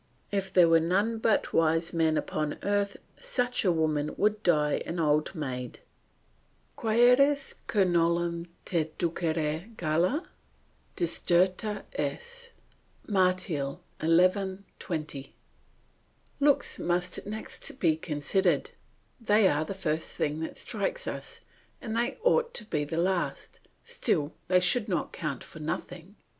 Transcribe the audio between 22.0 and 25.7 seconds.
ought to be the last, still they should not count for